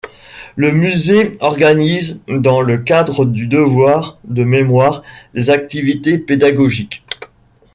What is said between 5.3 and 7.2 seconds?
des activités pédagogiques.